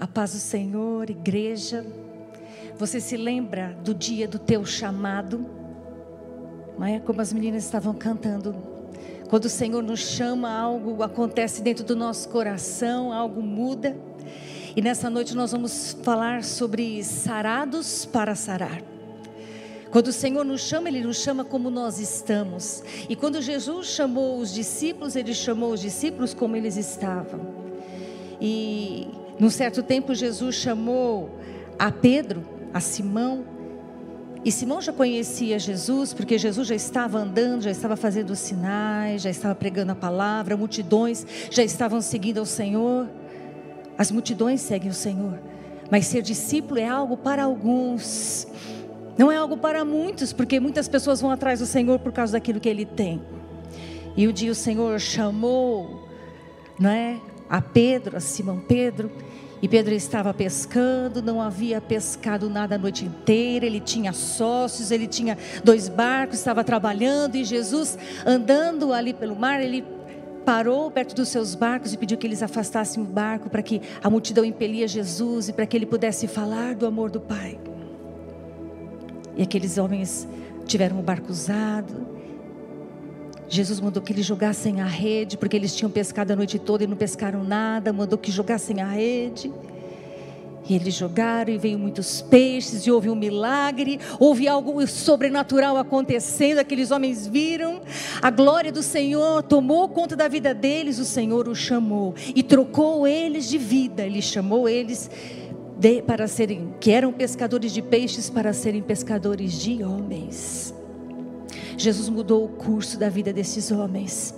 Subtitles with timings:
[0.00, 1.84] A paz do Senhor, igreja.
[2.78, 5.44] Você se lembra do dia do teu chamado?
[6.78, 8.54] Não é como as meninas estavam cantando.
[9.28, 13.96] Quando o Senhor nos chama, algo acontece dentro do nosso coração, algo muda.
[14.76, 18.80] E nessa noite nós vamos falar sobre sarados para sarar.
[19.90, 22.84] Quando o Senhor nos chama, Ele nos chama como nós estamos.
[23.08, 27.40] E quando Jesus chamou os discípulos, Ele chamou os discípulos como eles estavam.
[28.40, 29.08] E
[29.38, 31.38] num certo tempo, Jesus chamou
[31.78, 33.44] a Pedro, a Simão,
[34.44, 39.30] e Simão já conhecia Jesus, porque Jesus já estava andando, já estava fazendo sinais, já
[39.30, 43.08] estava pregando a palavra, multidões já estavam seguindo ao Senhor.
[43.96, 45.40] As multidões seguem o Senhor,
[45.90, 48.46] mas ser discípulo é algo para alguns,
[49.18, 52.60] não é algo para muitos, porque muitas pessoas vão atrás do Senhor por causa daquilo
[52.60, 53.20] que ele tem.
[54.16, 56.08] E o dia o Senhor chamou,
[56.78, 59.10] não é, a Pedro, a Simão Pedro,
[59.60, 65.06] e Pedro estava pescando, não havia pescado nada a noite inteira, ele tinha sócios, ele
[65.06, 69.84] tinha dois barcos, estava trabalhando, e Jesus, andando ali pelo mar, ele
[70.44, 74.08] parou perto dos seus barcos e pediu que eles afastassem o barco para que a
[74.08, 77.58] multidão impelia Jesus e para que ele pudesse falar do amor do Pai.
[79.36, 80.26] E aqueles homens
[80.66, 82.17] tiveram o barco usado,
[83.48, 86.86] Jesus mandou que eles jogassem a rede, porque eles tinham pescado a noite toda e
[86.86, 87.92] não pescaram nada.
[87.92, 89.50] Mandou que jogassem a rede.
[90.68, 96.58] E eles jogaram e veio muitos peixes e houve um milagre, houve algo sobrenatural acontecendo,
[96.58, 97.80] aqueles homens viram,
[98.20, 103.06] a glória do Senhor tomou conta da vida deles, o Senhor os chamou e trocou
[103.06, 105.10] eles de vida, ele chamou eles
[105.78, 110.74] de, para serem, que eram pescadores de peixes, para serem pescadores de homens.
[111.78, 114.34] Jesus mudou o curso da vida desses homens.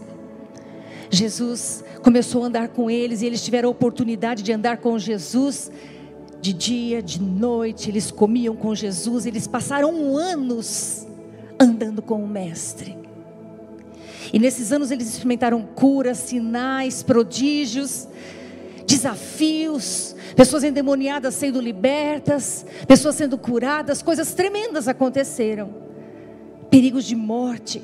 [1.09, 5.73] Jesus começou a andar com eles e eles tiveram a oportunidade de andar com Jesus
[6.39, 7.89] de dia, de noite.
[7.89, 11.07] Eles comiam com Jesus, eles passaram anos
[11.59, 12.97] andando com o Mestre.
[14.31, 18.07] E nesses anos eles experimentaram curas, sinais, prodígios,
[18.87, 25.90] desafios, pessoas endemoniadas sendo libertas, pessoas sendo curadas, coisas tremendas aconteceram
[26.71, 27.83] perigos de morte.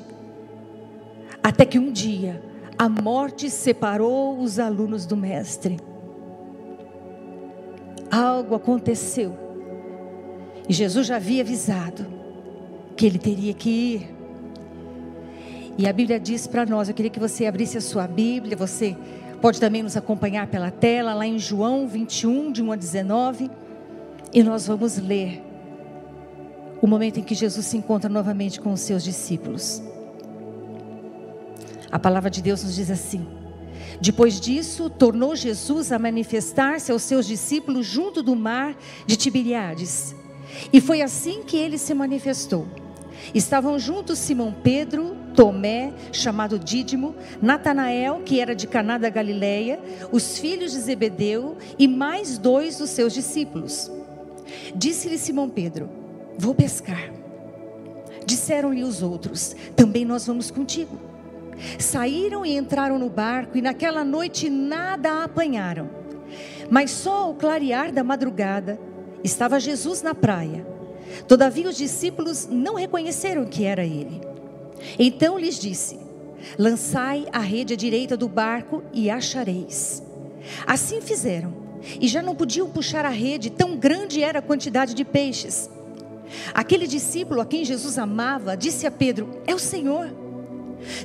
[1.43, 2.41] Até que um dia
[2.77, 5.79] a morte separou os alunos do Mestre.
[8.09, 9.35] Algo aconteceu.
[10.69, 12.05] E Jesus já havia avisado
[12.95, 14.15] que ele teria que ir.
[15.77, 18.97] E a Bíblia diz para nós, eu queria que você abrisse a sua Bíblia, você
[19.41, 23.51] pode também nos acompanhar pela tela, lá em João 21, de 1 a 19,
[24.33, 25.46] e nós vamos ler
[26.81, 29.81] o momento em que Jesus se encontra novamente com os seus discípulos.
[31.91, 33.25] A palavra de Deus nos diz assim:
[34.01, 40.15] Depois disso, tornou Jesus a manifestar-se aos seus discípulos junto do mar de Tiberiades.
[40.71, 42.67] E foi assim que ele se manifestou.
[43.33, 49.79] Estavam juntos Simão Pedro, Tomé, chamado Dídimo, Natanael, que era de Caná da Galileia,
[50.11, 53.91] os filhos de Zebedeu e mais dois dos seus discípulos.
[54.75, 55.89] Disse-lhe Simão Pedro:
[56.37, 57.11] Vou pescar.
[58.25, 60.99] Disseram-lhe os outros: Também nós vamos contigo.
[61.79, 65.89] Saíram e entraram no barco, e naquela noite nada apanharam.
[66.69, 68.79] Mas só ao clarear da madrugada
[69.23, 70.65] estava Jesus na praia.
[71.27, 74.21] Todavia os discípulos não reconheceram que era ele.
[74.99, 75.99] Então lhes disse:
[76.57, 80.03] Lançai a rede à direita do barco e achareis.
[80.65, 81.53] Assim fizeram,
[81.99, 85.69] e já não podiam puxar a rede, tão grande era a quantidade de peixes.
[86.53, 90.09] Aquele discípulo a quem Jesus amava disse a Pedro: É o Senhor.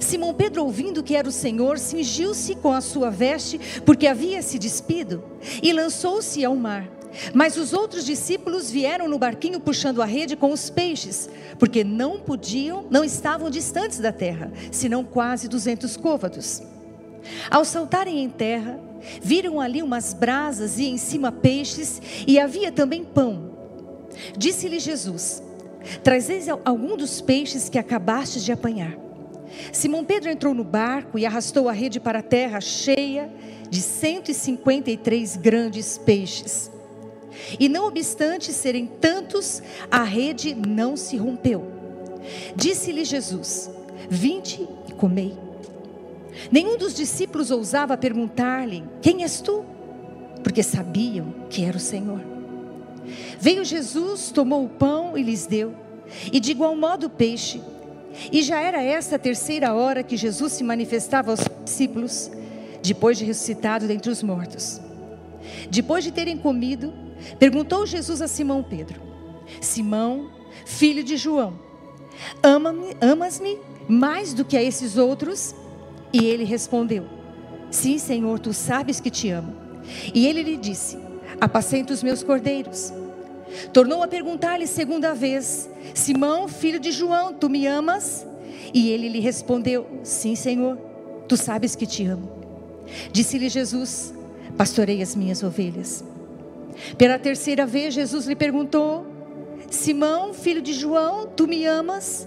[0.01, 4.59] Simão Pedro, ouvindo que era o Senhor, cingiu-se com a sua veste, porque havia se
[4.59, 5.25] despido,
[5.63, 6.89] e lançou-se ao mar.
[7.35, 11.29] Mas os outros discípulos vieram no barquinho puxando a rede com os peixes,
[11.59, 16.63] porque não podiam, não estavam distantes da terra, senão quase duzentos côvados.
[17.51, 18.81] Ao saltarem em terra,
[19.23, 23.52] viram ali umas brasas e em cima peixes, e havia também pão.
[24.37, 25.43] Disse-lhe Jesus:
[26.03, 28.97] Trazeis algum dos peixes que acabastes de apanhar.
[29.73, 33.31] Simão Pedro entrou no barco e arrastou a rede para a terra cheia
[33.69, 36.71] de 153 grandes peixes.
[37.59, 41.67] E não obstante serem tantos, a rede não se rompeu.
[42.55, 43.71] Disse-lhe Jesus:
[44.09, 45.37] Vinde e comei.
[46.51, 49.65] Nenhum dos discípulos ousava perguntar-lhe: Quem és tu?
[50.43, 52.32] Porque sabiam que era o Senhor.
[53.39, 55.75] Veio Jesus, tomou o pão e lhes deu,
[56.33, 57.61] e de igual modo o peixe.
[58.31, 62.31] E já era essa a terceira hora que Jesus se manifestava aos discípulos,
[62.83, 64.81] depois de ressuscitado dentre os mortos.
[65.71, 66.93] Depois de terem comido,
[67.39, 69.01] perguntou Jesus a Simão Pedro:
[69.61, 70.31] Simão,
[70.67, 71.59] filho de João,
[72.43, 73.59] ama-me, amas-me
[73.89, 75.55] mais do que a esses outros?
[76.13, 77.07] E ele respondeu:
[77.71, 79.55] Sim, Senhor, tu sabes que te amo.
[80.15, 80.99] E ele lhe disse:
[81.43, 82.93] Apacenta os meus cordeiros.
[83.73, 88.25] Tornou a perguntar-lhe segunda vez: Simão, filho de João, tu me amas?
[88.73, 90.79] E ele lhe respondeu: Sim, Senhor,
[91.27, 92.31] tu sabes que te amo.
[93.11, 94.15] Disse-lhe Jesus:
[94.57, 96.05] Pastorei as minhas ovelhas.
[96.97, 99.05] Pela terceira vez, Jesus lhe perguntou:
[99.69, 102.25] Simão, filho de João, tu me amas?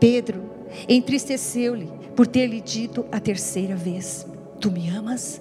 [0.00, 0.50] Pedro
[0.88, 4.26] entristeceu-lhe por ter lhe dito a terceira vez:
[4.60, 5.40] Tu me amas?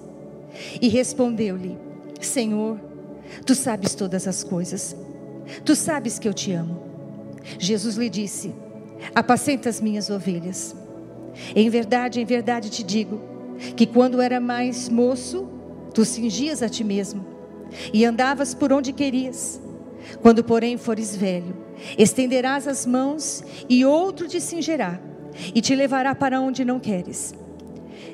[0.80, 1.89] E respondeu-lhe:
[2.20, 2.80] Senhor,
[3.46, 4.96] tu sabes todas as coisas,
[5.64, 6.82] tu sabes que eu te amo.
[7.58, 8.54] Jesus lhe disse:
[9.16, 10.76] Apacenta as minhas ovelhas.
[11.56, 13.22] Em verdade, em verdade te digo,
[13.76, 15.48] que quando era mais moço,
[15.94, 17.26] tu cingias a ti mesmo
[17.94, 19.62] e andavas por onde querias.
[20.22, 21.56] Quando, porém, fores velho,
[21.98, 25.00] estenderás as mãos e outro te cingerá
[25.54, 27.34] e te levará para onde não queres.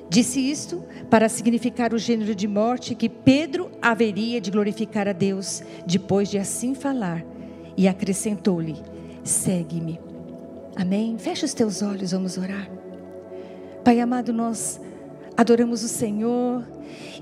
[0.09, 5.63] Disse isto para significar o gênero de morte que Pedro haveria de glorificar a Deus
[5.85, 7.25] depois de assim falar,
[7.75, 8.75] e acrescentou-lhe:
[9.23, 9.99] Segue-me.
[10.75, 11.17] Amém?
[11.17, 12.69] Fecha os teus olhos, vamos orar.
[13.83, 14.79] Pai amado, nós
[15.37, 16.63] adoramos o Senhor.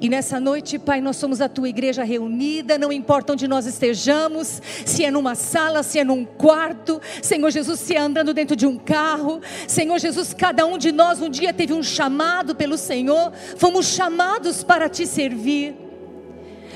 [0.02, 4.62] E nessa noite, Pai, nós somos a tua igreja reunida, não importa onde nós estejamos,
[4.86, 8.66] se é numa sala, se é num quarto, Senhor Jesus, se é andando dentro de
[8.66, 13.32] um carro, Senhor Jesus, cada um de nós um dia teve um chamado pelo Senhor,
[13.56, 15.93] fomos chamados para te servir.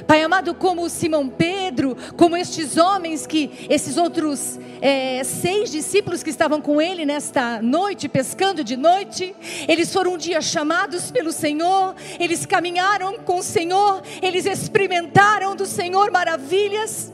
[0.07, 6.29] Pai amado, como Simão Pedro, como estes homens que, esses outros é, seis discípulos que
[6.29, 9.35] estavam com ele nesta noite, pescando de noite,
[9.67, 15.65] eles foram um dia chamados pelo Senhor, eles caminharam com o Senhor, eles experimentaram do
[15.65, 17.11] Senhor maravilhas.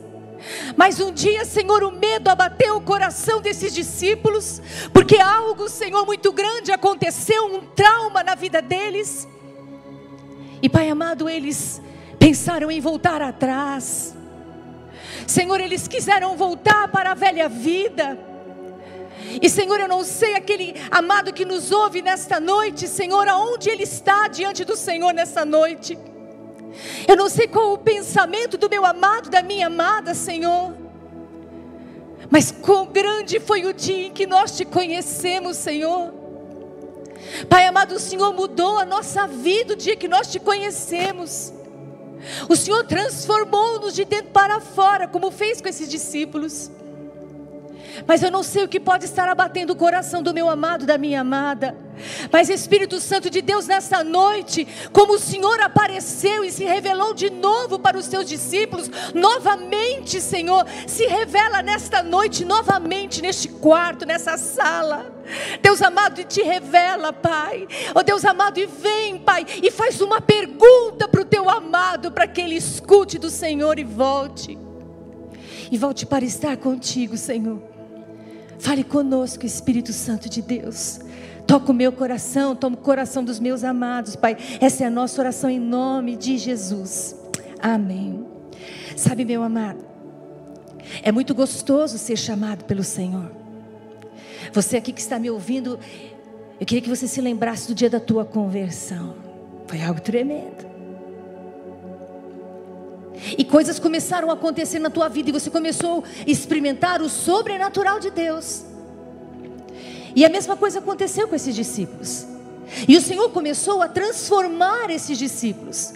[0.76, 4.62] Mas um dia, Senhor, o medo abateu o coração desses discípulos,
[4.94, 9.28] porque algo, Senhor, muito grande aconteceu, um trauma na vida deles.
[10.62, 11.82] E Pai amado, eles
[12.24, 14.16] pensaram em voltar atrás.
[15.28, 18.18] Senhor, eles quiseram voltar para a velha vida.
[19.42, 23.84] E Senhor, eu não sei aquele amado que nos ouve nesta noite, Senhor, aonde ele
[23.84, 26.00] está diante do Senhor nesta noite.
[27.06, 30.74] Eu não sei qual o pensamento do meu amado, da minha amada, Senhor.
[32.30, 36.14] Mas quão grande foi o dia em que nós te conhecemos, Senhor.
[37.50, 41.54] Pai amado, o Senhor mudou a nossa vida o dia que nós te conhecemos.
[42.50, 46.72] O Senhor transformou-nos de dentro para fora, como fez com esses discípulos.
[48.08, 50.98] Mas eu não sei o que pode estar abatendo o coração do meu amado, da
[50.98, 51.78] minha amada.
[52.32, 57.30] Mas Espírito Santo de Deus, nessa noite, como o Senhor apareceu e se revelou de
[57.30, 64.38] novo para os seus discípulos, novamente, Senhor, se revela nesta noite, novamente, neste quarto, nessa
[64.38, 65.14] sala.
[65.62, 67.68] Deus amado, e te revela, Pai.
[67.96, 72.28] Oh Deus amado, e vem, Pai, e faz uma pergunta para o teu amado, para
[72.28, 74.58] que ele escute do Senhor e volte.
[75.72, 77.73] E volte para estar contigo, Senhor.
[78.64, 81.02] Fale conosco, Espírito Santo de Deus.
[81.46, 84.38] Toca o meu coração, toma o coração dos meus amados, Pai.
[84.62, 87.14] Essa é a nossa oração em nome de Jesus.
[87.62, 88.26] Amém.
[88.96, 89.84] Sabe, meu amado,
[91.02, 93.30] é muito gostoso ser chamado pelo Senhor.
[94.54, 95.78] Você aqui que está me ouvindo,
[96.58, 99.14] eu queria que você se lembrasse do dia da tua conversão.
[99.68, 100.73] Foi algo tremendo.
[103.38, 108.00] E coisas começaram a acontecer na tua vida e você começou a experimentar o sobrenatural
[108.00, 108.64] de Deus.
[110.16, 112.26] E a mesma coisa aconteceu com esses discípulos.
[112.88, 115.94] E o Senhor começou a transformar esses discípulos.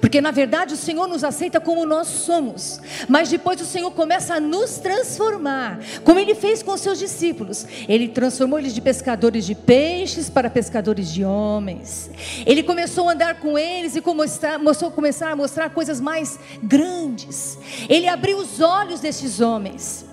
[0.00, 4.34] Porque na verdade o Senhor nos aceita como nós somos, mas depois o Senhor começa
[4.34, 7.66] a nos transformar, como ele fez com os seus discípulos.
[7.88, 12.10] Ele transformou eles de pescadores de peixes para pescadores de homens.
[12.46, 17.58] Ele começou a andar com eles e começou começar a mostrar coisas mais grandes.
[17.88, 20.04] Ele abriu os olhos desses homens.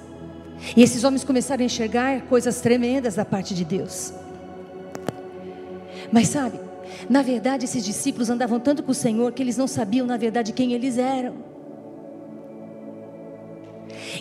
[0.75, 4.13] E esses homens começaram a enxergar coisas tremendas da parte de Deus.
[6.11, 6.59] Mas sabe,
[7.09, 10.53] na verdade, esses discípulos andavam tanto com o Senhor que eles não sabiam, na verdade,
[10.53, 11.35] quem eles eram.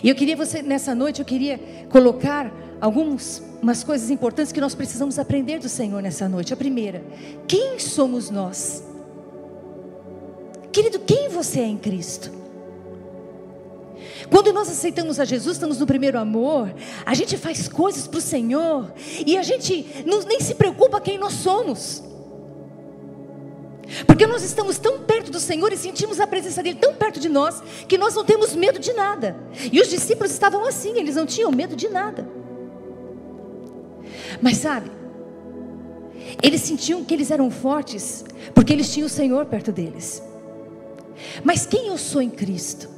[0.03, 4.75] E eu queria você, nessa noite, eu queria colocar algumas umas coisas importantes que nós
[4.75, 6.53] precisamos aprender do Senhor nessa noite.
[6.53, 7.03] A primeira,
[7.47, 8.83] quem somos nós?
[10.71, 12.31] Querido, quem você é em Cristo?
[14.29, 16.73] Quando nós aceitamos a Jesus, estamos no primeiro amor,
[17.05, 18.93] a gente faz coisas para o Senhor
[19.25, 19.85] e a gente
[20.27, 22.03] nem se preocupa quem nós somos.
[24.05, 27.29] Porque nós estamos tão perto do Senhor e sentimos a presença dele tão perto de
[27.29, 29.35] nós que nós não temos medo de nada.
[29.71, 32.27] E os discípulos estavam assim, eles não tinham medo de nada.
[34.41, 34.91] Mas sabe,
[36.41, 40.21] eles sentiam que eles eram fortes porque eles tinham o Senhor perto deles.
[41.43, 42.89] Mas quem eu sou em Cristo?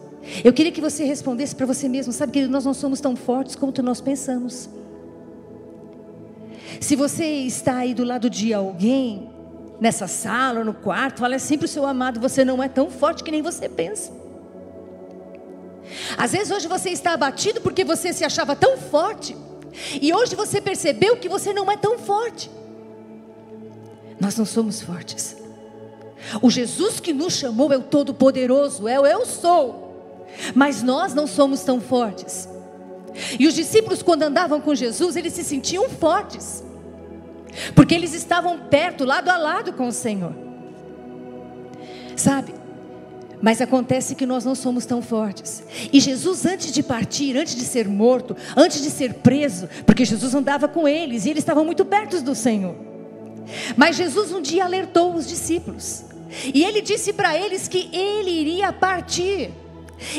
[0.44, 3.56] Eu queria que você respondesse para você mesmo, sabe que nós não somos tão fortes
[3.56, 4.70] quanto nós pensamos.
[6.80, 9.29] Se você está aí do lado de alguém,
[9.80, 13.32] nessa sala, no quarto, fala sempre o seu amado, você não é tão forte que
[13.32, 14.12] nem você pensa.
[16.18, 19.36] Às vezes hoje você está abatido porque você se achava tão forte,
[20.02, 22.50] e hoje você percebeu que você não é tão forte.
[24.20, 25.38] Nós não somos fortes.
[26.42, 30.26] O Jesus que nos chamou é o Todo-Poderoso, é o Eu Sou.
[30.54, 32.48] Mas nós não somos tão fortes.
[33.40, 36.64] E os discípulos, quando andavam com Jesus, eles se sentiam fortes,
[37.76, 40.34] porque eles estavam perto, lado a lado com o Senhor.
[42.16, 42.54] Sabe?
[43.42, 45.64] Mas acontece que nós não somos tão fortes.
[45.94, 50.36] E Jesus, antes de partir, antes de ser morto, antes de ser preso, porque Jesus
[50.36, 52.76] andava com eles e eles estavam muito perto do Senhor.
[53.78, 56.04] Mas Jesus um dia alertou os discípulos.
[56.54, 59.52] E ele disse para eles que ele iria partir.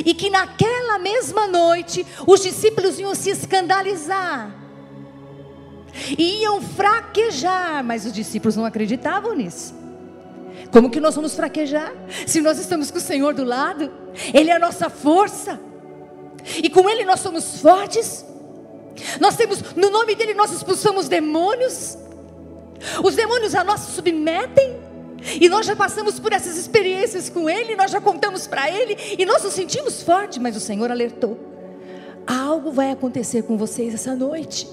[0.05, 4.60] E que naquela mesma noite os discípulos iam se escandalizar.
[6.19, 9.75] Iam fraquejar, mas os discípulos não acreditavam nisso.
[10.71, 11.93] Como que nós vamos fraquejar?
[12.27, 13.91] Se nós estamos com o Senhor do lado,
[14.33, 15.59] Ele é a nossa força,
[16.63, 18.25] e com Ele nós somos fortes.
[19.19, 21.97] Nós temos, no nome dEle, nós expulsamos demônios,
[23.03, 24.79] os demônios a nós se submetem,
[25.41, 29.27] e nós já passamos por essas experiências com Ele, nós já contamos para Ele, e
[29.27, 31.39] nós nos sentimos fortes, mas o Senhor alertou:
[32.27, 34.69] algo vai acontecer com vocês essa noite,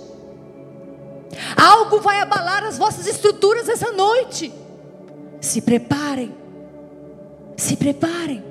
[1.55, 4.51] algo vai abalar as vossas estruturas essa noite.
[5.41, 6.33] Se preparem,
[7.55, 8.43] se preparem.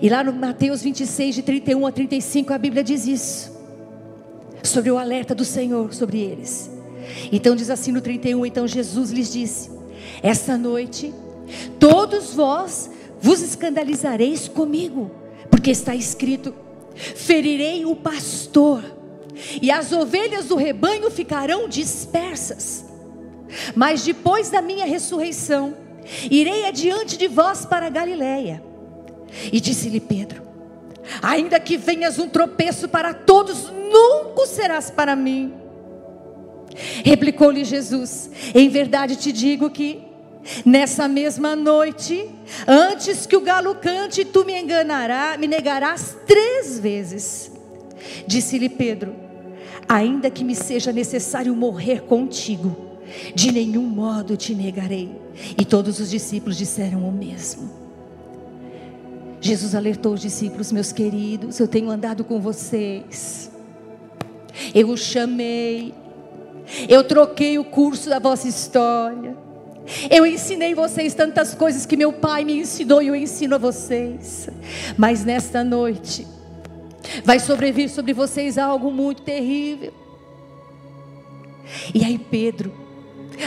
[0.00, 3.52] E lá no Mateus 26, de 31 a 35, a Bíblia diz isso,
[4.62, 6.70] sobre o alerta do Senhor sobre eles.
[7.30, 9.70] Então diz assim no 31: Então Jesus lhes disse:
[10.22, 11.12] Esta noite,
[11.78, 12.90] todos vós
[13.20, 15.10] vos escandalizareis comigo,
[15.50, 16.54] porque está escrito:
[16.94, 18.82] Ferirei o pastor,
[19.60, 22.84] e as ovelhas do rebanho ficarão dispersas.
[23.74, 25.76] Mas depois da minha ressurreição,
[26.30, 28.62] irei adiante de vós para Galiléia.
[29.52, 30.42] E disse-lhe Pedro:
[31.22, 35.52] Ainda que venhas um tropeço para todos, nunca serás para mim.
[37.04, 40.02] Replicou-lhe Jesus: Em verdade te digo que
[40.64, 42.28] nessa mesma noite,
[42.66, 47.52] antes que o galo cante, tu me enganarás, me negarás três vezes.
[48.26, 49.14] Disse-lhe Pedro:
[49.92, 52.74] Ainda que me seja necessário morrer contigo,
[53.34, 55.14] de nenhum modo te negarei.
[55.58, 57.68] E todos os discípulos disseram o mesmo.
[59.38, 63.50] Jesus alertou os discípulos, meus queridos, eu tenho andado com vocês.
[64.74, 65.92] Eu os chamei,
[66.88, 69.36] eu troquei o curso da vossa história.
[70.10, 74.48] Eu ensinei vocês tantas coisas que meu pai me ensinou e eu ensino a vocês.
[74.96, 76.26] Mas nesta noite
[77.24, 79.92] vai sobrevir sobre vocês algo muito terrível.
[81.94, 82.72] E aí Pedro,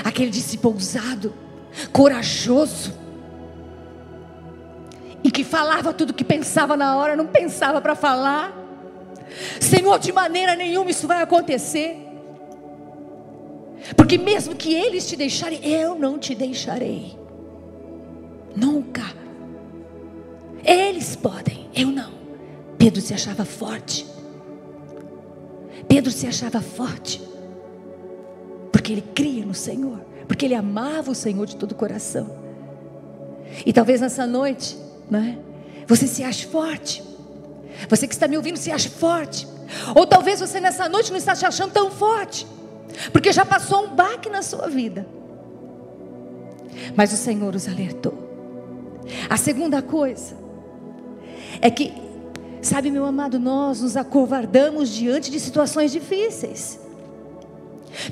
[0.03, 1.33] aquele discípulo ousado,
[1.91, 2.93] corajoso,
[5.23, 8.53] e que falava tudo que pensava na hora, não pensava para falar.
[9.59, 11.97] Senhor, de maneira nenhuma isso vai acontecer.
[13.95, 17.17] Porque mesmo que eles te deixarem, eu não te deixarei.
[18.55, 19.03] Nunca.
[20.63, 22.24] Eles podem, eu não.
[22.77, 24.05] Pedro se achava forte.
[25.87, 27.21] Pedro se achava forte.
[28.71, 29.99] Porque ele cria no Senhor.
[30.27, 32.29] Porque ele amava o Senhor de todo o coração.
[33.65, 34.77] E talvez nessa noite,
[35.09, 35.37] né,
[35.87, 37.03] você se ache forte.
[37.89, 39.47] Você que está me ouvindo se ache forte.
[39.95, 42.47] Ou talvez você nessa noite não está se achando tão forte.
[43.11, 45.07] Porque já passou um baque na sua vida.
[46.95, 48.13] Mas o Senhor os alertou.
[49.29, 50.35] A segunda coisa
[51.61, 51.93] é que,
[52.67, 56.79] sabe, meu amado, nós nos acovardamos diante de situações difíceis.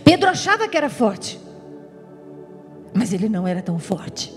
[0.04, 1.40] Pedro achava que era forte,
[2.94, 4.34] mas ele não era tão forte.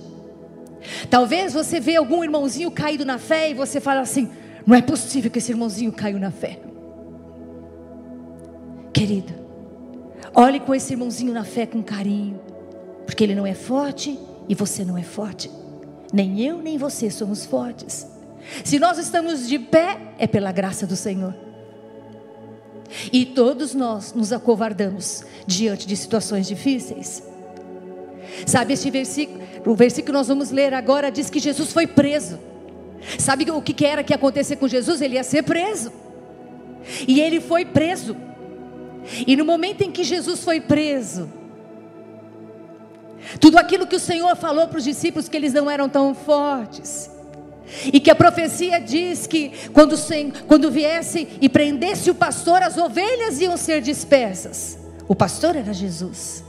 [1.10, 4.30] Talvez você vê algum irmãozinho caído na fé e você fala assim:
[4.66, 6.58] não é possível que esse irmãozinho caiu na fé.
[8.92, 9.46] Querido,
[10.38, 12.38] Olhe com esse irmãozinho na fé com carinho,
[13.06, 15.50] porque ele não é forte e você não é forte.
[16.12, 18.06] Nem eu, nem você somos fortes.
[18.64, 21.34] Se nós estamos de pé, é pela graça do Senhor.
[23.12, 27.22] E todos nós nos acovardamos diante de situações difíceis.
[28.46, 32.38] Sabe, este versículo, o versículo que nós vamos ler agora diz que Jesus foi preso.
[33.18, 35.00] Sabe o que era que ia acontecer com Jesus?
[35.00, 35.92] Ele ia ser preso.
[37.06, 38.16] E ele foi preso.
[39.26, 41.28] E no momento em que Jesus foi preso,
[43.40, 47.10] tudo aquilo que o Senhor falou para os discípulos que eles não eram tão fortes,
[47.92, 49.96] e que a profecia diz que quando,
[50.46, 54.78] quando viesse e prendesse o pastor, as ovelhas iam ser dispersas.
[55.08, 56.44] O pastor era Jesus.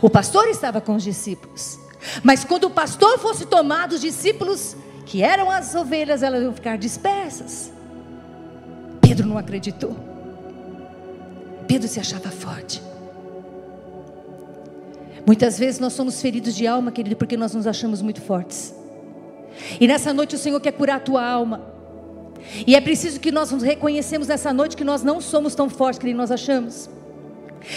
[0.00, 1.78] O pastor estava com os discípulos.
[2.22, 4.76] Mas quando o pastor fosse tomado, os discípulos,
[5.06, 7.72] que eram as ovelhas, elas iam ficar dispersas.
[9.00, 9.96] Pedro não acreditou.
[11.66, 12.82] Pedro se achava forte.
[15.24, 18.74] Muitas vezes nós somos feridos de alma, querido, porque nós nos achamos muito fortes.
[19.80, 21.72] E nessa noite o Senhor quer curar a tua alma.
[22.66, 26.12] E é preciso que nós reconhecemos nessa noite que nós não somos tão fortes que
[26.12, 26.90] nós achamos.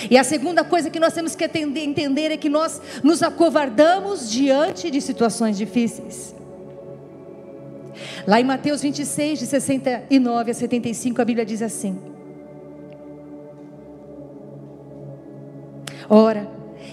[0.09, 4.89] E a segunda coisa que nós temos que entender é que nós nos acovardamos diante
[4.89, 6.35] de situações difíceis.
[8.27, 11.97] Lá em Mateus 26, de 69 a 75, a Bíblia diz assim:
[16.09, 16.47] Ora,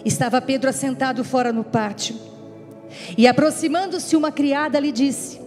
[0.05, 2.17] estava Pedro assentado fora no pátio,
[3.17, 5.41] e aproximando-se uma criada lhe disse: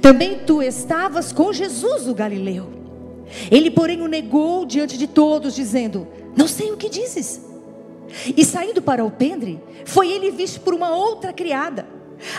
[0.00, 2.68] Também tu estavas com Jesus o Galileu.
[3.50, 7.40] Ele, porém, o negou diante de todos, dizendo: Não sei o que dizes.
[8.36, 11.86] E saindo para o pendre, foi ele visto por uma outra criada,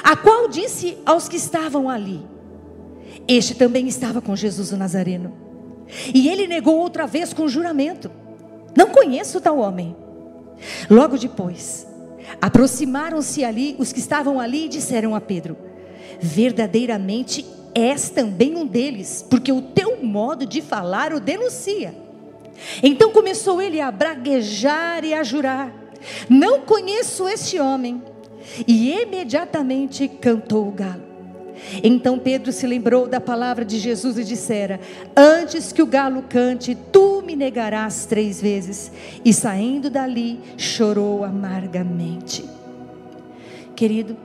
[0.04, 2.22] a qual disse aos que estavam ali:
[3.28, 5.34] Este também estava com Jesus o Nazareno.
[6.14, 8.10] E ele negou outra vez com juramento:
[8.76, 9.96] Não conheço tal homem.
[10.90, 11.86] Logo depois,
[12.42, 15.58] aproximaram-se ali os que estavam ali e disseram a Pedro:
[16.20, 21.94] Verdadeiramente és também um deles, porque o teu modo de falar o denuncia.
[22.82, 25.74] Então começou ele a braguejar e a jurar:
[26.30, 28.02] Não conheço este homem.
[28.68, 31.05] E imediatamente cantou o galo.
[31.84, 34.80] Então Pedro se lembrou da palavra de Jesus e dissera:
[35.16, 38.92] Antes que o galo cante, tu me negarás três vezes.
[39.24, 42.46] E saindo dali, chorou amargamente.
[43.76, 44.16] Querido,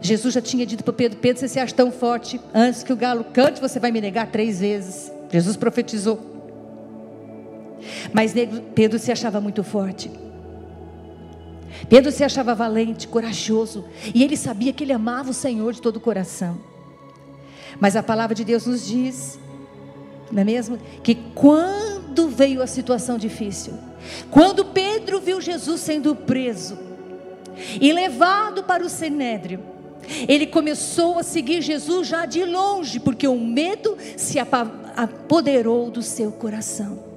[0.00, 2.96] Jesus já tinha dito para Pedro: Pedro, você se acha tão forte, antes que o
[2.96, 5.12] galo cante, você vai me negar três vezes.
[5.30, 6.20] Jesus profetizou.
[8.12, 8.34] Mas
[8.74, 10.10] Pedro se achava muito forte.
[11.88, 15.96] Pedro se achava valente, corajoso, e ele sabia que ele amava o Senhor de todo
[15.96, 16.58] o coração.
[17.80, 19.38] Mas a palavra de Deus nos diz,
[20.30, 20.78] não é mesmo?
[21.02, 23.74] Que quando veio a situação difícil,
[24.30, 26.78] quando Pedro viu Jesus sendo preso
[27.80, 29.60] e levado para o sinédrio,
[30.28, 36.32] ele começou a seguir Jesus já de longe, porque o medo se apoderou do seu
[36.32, 37.07] coração.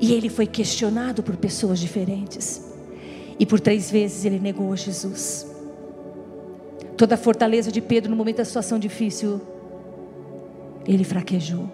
[0.00, 2.62] E ele foi questionado por pessoas diferentes.
[3.38, 5.46] E por três vezes ele negou a Jesus.
[6.96, 9.40] Toda a fortaleza de Pedro no momento da situação difícil,
[10.86, 11.68] ele fraquejou.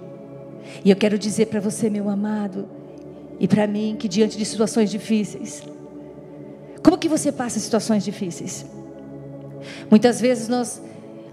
[0.85, 2.69] E eu quero dizer para você, meu amado,
[3.39, 5.63] e para mim, que diante de situações difíceis,
[6.83, 8.67] como que você passa situações difíceis?
[9.91, 10.81] Muitas vezes nós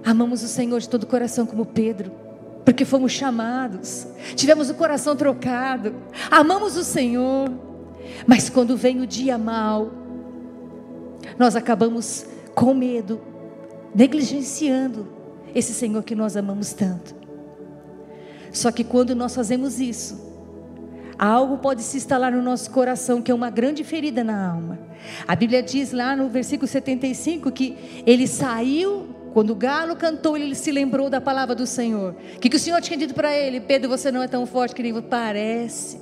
[0.03, 2.11] amamos o Senhor de todo o coração, como Pedro
[2.63, 5.95] porque fomos chamados, tivemos o coração trocado,
[6.29, 7.51] amamos o Senhor,
[8.27, 9.91] mas quando vem o dia mal,
[11.37, 13.19] nós acabamos com medo,
[13.95, 15.07] negligenciando
[15.55, 17.15] esse Senhor que nós amamos tanto.
[18.51, 20.29] Só que quando nós fazemos isso,
[21.17, 24.79] algo pode se instalar no nosso coração que é uma grande ferida na alma.
[25.27, 30.55] A Bíblia diz lá no versículo 75 que ele saiu quando o galo cantou, ele
[30.55, 32.15] se lembrou da palavra do Senhor.
[32.35, 33.61] O que, que o Senhor tinha dito para ele?
[33.61, 35.99] Pedro, você não é tão forte que ele parece.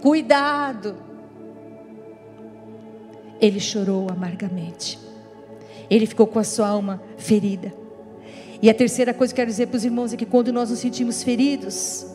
[0.00, 0.96] Cuidado.
[3.40, 4.98] Ele chorou amargamente.
[5.90, 7.72] Ele ficou com a sua alma ferida.
[8.62, 10.70] E a terceira coisa que eu quero dizer para os irmãos é que quando nós
[10.70, 12.06] nos sentimos feridos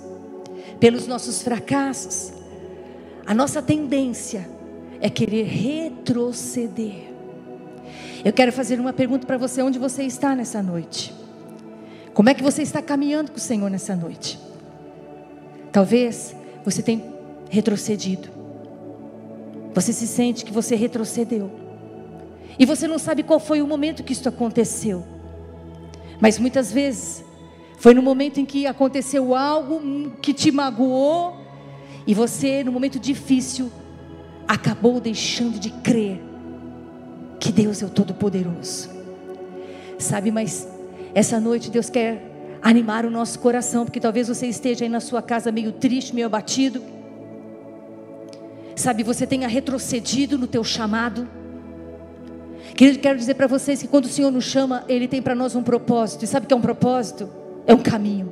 [0.79, 2.31] pelos nossos fracassos,
[3.25, 4.49] a nossa tendência
[5.01, 7.16] é querer retroceder.
[8.23, 11.13] Eu quero fazer uma pergunta para você: onde você está nessa noite?
[12.13, 14.39] Como é que você está caminhando com o Senhor nessa noite?
[15.71, 17.03] Talvez você tenha
[17.49, 18.30] retrocedido.
[19.73, 21.51] Você se sente que você retrocedeu.
[22.58, 25.06] E você não sabe qual foi o momento que isso aconteceu.
[26.19, 27.23] Mas muitas vezes
[27.77, 31.38] foi no momento em que aconteceu algo que te magoou
[32.08, 33.71] e você, no momento difícil,
[34.47, 36.26] acabou deixando de crer
[37.39, 38.89] que Deus é o Todo-Poderoso.
[39.97, 40.67] Sabe, mas
[41.13, 42.21] essa noite Deus quer
[42.62, 46.28] animar o nosso coração, porque talvez você esteja aí na sua casa meio triste, meio
[46.28, 46.82] abatido.
[48.76, 51.28] sabe, você tenha retrocedido no teu chamado.
[52.76, 55.56] Querido, quero dizer para vocês que quando o Senhor nos chama, Ele tem para nós
[55.56, 56.23] um propósito.
[56.23, 57.28] E sabe o que é um propósito?
[57.65, 58.32] É um caminho.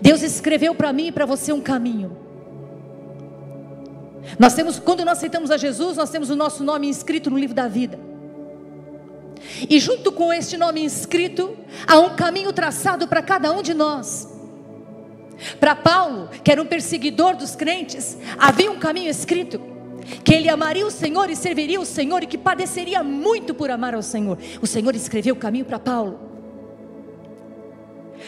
[0.00, 2.21] Deus escreveu para mim e para você um caminho.
[4.38, 7.54] Nós temos, quando nós aceitamos a Jesus, nós temos o nosso nome inscrito no livro
[7.54, 7.98] da vida.
[9.68, 11.56] E junto com este nome inscrito,
[11.86, 14.28] há um caminho traçado para cada um de nós.
[15.58, 19.60] Para Paulo, que era um perseguidor dos crentes, havia um caminho escrito:
[20.24, 23.94] que ele amaria o Senhor e serviria o Senhor e que padeceria muito por amar
[23.94, 24.38] ao Senhor.
[24.60, 26.31] O Senhor escreveu o caminho para Paulo.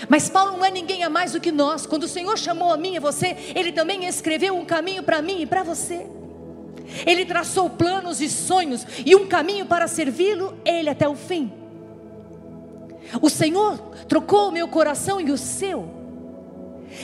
[0.08, 1.86] Mas Paulo não é ninguém a mais do que nós.
[1.86, 5.42] Quando o Senhor chamou a mim e você, ele também escreveu um caminho para mim
[5.42, 6.06] e para você.
[7.06, 11.52] Ele traçou planos e sonhos e um caminho para servi-lo, ele até o fim.
[13.20, 15.88] O Senhor trocou o meu coração e o seu.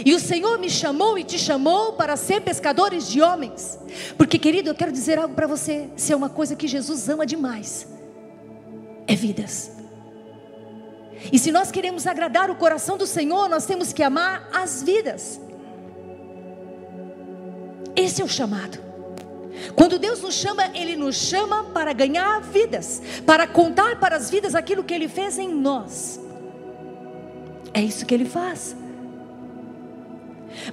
[0.04, 3.78] E o Senhor me chamou e te chamou para ser pescadores de homens.
[4.16, 7.26] Porque, querido, eu quero dizer algo para você: se é uma coisa que Jesus ama
[7.26, 7.88] demais,
[9.06, 9.79] é vidas.
[11.32, 15.40] E se nós queremos agradar o coração do Senhor, nós temos que amar as vidas.
[17.94, 18.78] Esse é o chamado.
[19.74, 24.54] Quando Deus nos chama, Ele nos chama para ganhar vidas, para contar para as vidas
[24.54, 26.18] aquilo que Ele fez em nós.
[27.74, 28.74] É isso que Ele faz.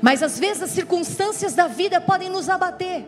[0.01, 3.05] Mas às vezes as circunstâncias da vida podem nos abater.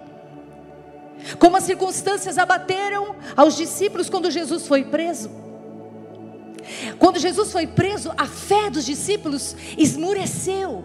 [1.37, 5.29] Como as circunstâncias abateram aos discípulos quando Jesus foi preso.
[6.97, 10.83] Quando Jesus foi preso, a fé dos discípulos esmureceu.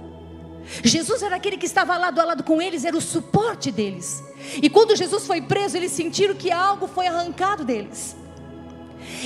[0.83, 4.23] Jesus era aquele que estava lado a lado com eles, era o suporte deles.
[4.63, 8.17] E quando Jesus foi preso, eles sentiram que algo foi arrancado deles.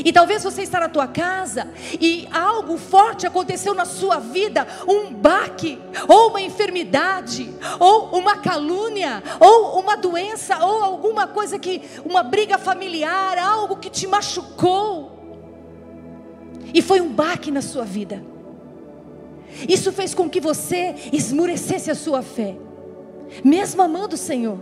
[0.04, 5.12] E talvez você está na tua casa e algo forte aconteceu na sua vida, um
[5.12, 12.22] baque, ou uma enfermidade, ou uma calúnia, ou uma doença, ou alguma coisa que, uma
[12.22, 15.17] briga familiar, algo que te machucou.
[16.72, 18.22] E foi um baque na sua vida.
[19.68, 22.56] Isso fez com que você esmurecesse a sua fé,
[23.44, 24.58] mesmo amando o Senhor,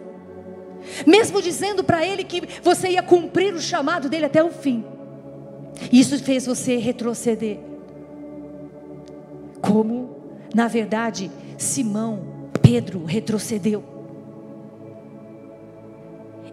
[1.06, 4.84] mesmo dizendo para Ele que você ia cumprir o chamado dele até o fim.
[5.92, 7.58] Isso fez você retroceder.
[9.60, 10.16] Como,
[10.54, 13.84] na verdade, Simão, Pedro retrocedeu.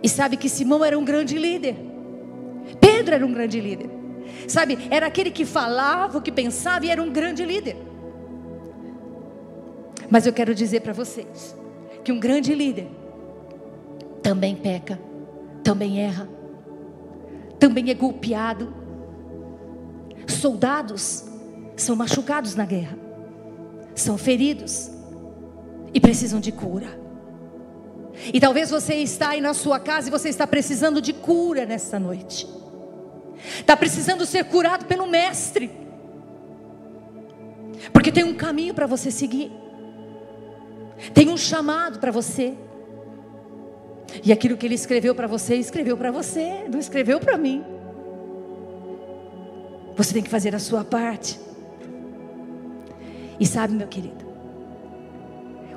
[0.02, 1.78] E sabe que Simão era um grande líder.
[2.82, 3.90] Pedro era um grande líder.
[4.48, 7.78] Sabe, era aquele que falava, o que pensava e era um grande líder.
[10.10, 11.56] Mas eu quero dizer para vocês
[12.04, 12.88] que um grande líder
[14.22, 15.00] também peca,
[15.64, 16.30] também erra,
[17.60, 18.74] também é golpeado.
[20.28, 21.26] Soldados
[21.76, 22.98] são machucados na guerra,
[23.96, 24.92] são feridos
[25.94, 27.02] e precisam de cura.
[28.32, 32.00] E talvez você está aí na sua casa e você está precisando de cura nesta
[32.00, 32.48] noite
[33.60, 35.70] está precisando ser curado pelo Mestre,
[37.92, 39.52] porque tem um caminho para você seguir,
[41.14, 42.56] tem um chamado para você,
[44.24, 47.64] e aquilo que Ele escreveu para você, escreveu para você, não escreveu para mim.
[49.96, 51.40] Você tem que fazer a sua parte.
[53.40, 54.24] E sabe, meu querido,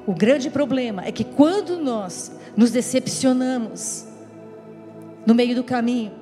[0.06, 4.06] o grande problema é que quando nós nos decepcionamos
[5.24, 6.12] no meio do caminho,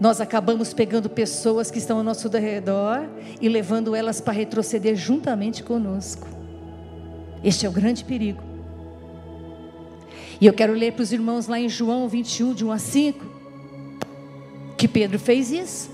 [0.00, 3.08] nós acabamos pegando pessoas que estão ao nosso redor
[3.40, 6.26] e levando elas para retroceder juntamente conosco.
[7.42, 8.42] Este é o grande perigo.
[10.40, 13.26] E eu quero ler para os irmãos lá em João 21, de 1 a 5,
[14.76, 15.90] que Pedro fez isso.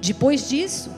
[0.00, 0.90] Depois disso,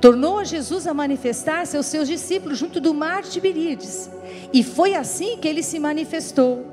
[0.00, 4.10] tornou a Jesus a manifestar-se aos seus discípulos junto do mar de Tiberíades.
[4.52, 6.66] E foi assim que ele se manifestou.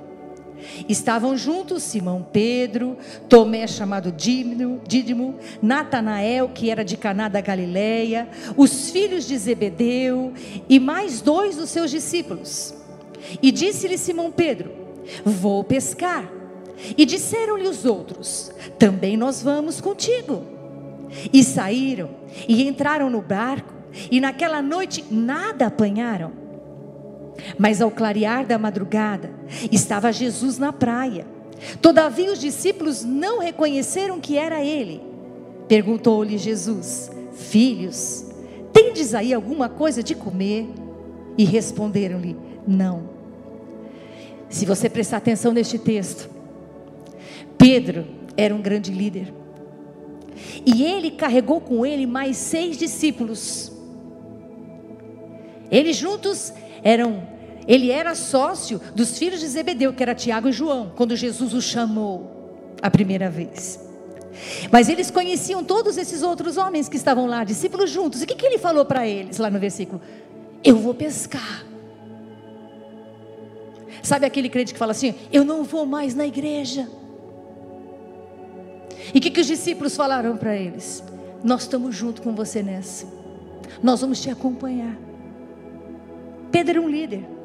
[0.88, 8.89] Estavam juntos Simão Pedro, Tomé chamado Dídimo, Natanael, que era de Caná da Galileia, os
[8.89, 10.34] filhos de Zebedeu
[10.67, 12.74] e mais dois dos seus discípulos.
[13.41, 14.72] E disse-lhe Simão Pedro:
[15.24, 16.30] Vou pescar.
[16.98, 20.43] E disseram-lhe os outros: Também nós vamos contigo.
[21.34, 22.10] E saíram
[22.48, 23.74] e entraram no barco,
[24.12, 26.49] e naquela noite nada apanharam.
[27.58, 29.32] Mas ao clarear da madrugada,
[29.71, 31.25] estava Jesus na praia.
[31.82, 35.02] Todavia os discípulos não reconheceram que era ele.
[35.67, 38.25] Perguntou-lhe Jesus: Filhos,
[38.73, 40.67] tendes aí alguma coisa de comer?
[41.38, 42.36] E responderam-lhe:
[42.67, 43.10] Não.
[44.49, 46.30] Se você prestar atenção neste texto,
[47.58, 49.34] Pedro era um grande líder.
[50.65, 53.71] E ele carregou com ele mais seis discípulos.
[55.69, 56.52] Eles juntos
[56.84, 57.28] eram
[57.70, 61.62] Ele era sócio dos filhos de Zebedeu, que era Tiago e João, quando Jesus o
[61.62, 63.80] chamou a primeira vez.
[64.72, 68.22] Mas eles conheciam todos esses outros homens que estavam lá, discípulos juntos.
[68.22, 70.02] E o que, que ele falou para eles lá no versículo?
[70.64, 71.64] Eu vou pescar.
[74.02, 76.90] Sabe aquele crente que fala assim: Eu não vou mais na igreja.
[79.14, 81.04] E o que, que os discípulos falaram para eles?
[81.44, 83.06] Nós estamos junto com você nessa.
[83.84, 84.98] Nós vamos te acompanhar.
[86.52, 87.38] Pedro é um líder.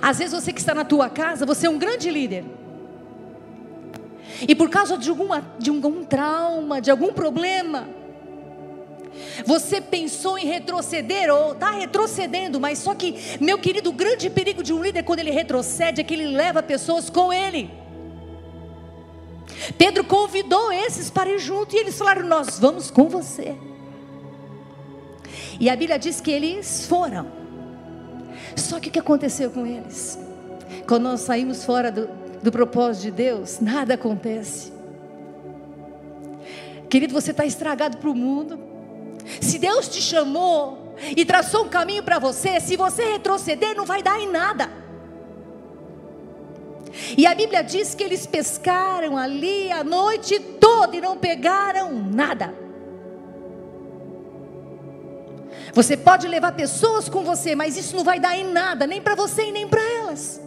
[0.00, 2.44] Às vezes você que está na tua casa, você é um grande líder.
[4.46, 7.88] E por causa de, alguma, de algum trauma, de algum problema,
[9.44, 14.62] você pensou em retroceder ou está retrocedendo, mas só que, meu querido, o grande perigo
[14.62, 17.70] de um líder quando ele retrocede é que ele leva pessoas com ele.
[19.76, 23.56] Pedro convidou esses para ir junto e eles falaram: Nós vamos com você.
[25.60, 27.41] E a Bíblia diz que eles foram.
[28.56, 30.18] Só que o que aconteceu com eles?
[30.86, 32.08] Quando nós saímos fora do,
[32.42, 34.72] do propósito de Deus, nada acontece.
[36.88, 38.60] Querido, você está estragado para o mundo.
[39.40, 44.02] Se Deus te chamou e traçou um caminho para você, se você retroceder, não vai
[44.02, 44.68] dar em nada.
[47.16, 52.61] E a Bíblia diz que eles pescaram ali a noite toda e não pegaram nada.
[55.72, 59.14] Você pode levar pessoas com você, mas isso não vai dar em nada, nem para
[59.14, 60.40] você e nem para elas.